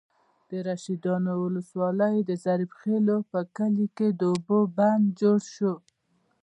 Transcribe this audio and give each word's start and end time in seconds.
د 0.49 0.51
رشيدانو 0.67 1.31
ولسوالۍ، 1.43 2.15
د 2.29 2.31
ظریف 2.45 2.71
خېلو 2.81 3.17
په 3.31 3.39
کلي 3.57 3.87
کې 3.97 4.07
د 4.19 4.21
اوبو 4.31 4.59
بند 4.77 5.03
جوړ 5.19 5.39
شو. 5.55 5.73